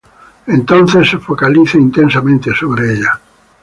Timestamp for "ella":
2.95-3.21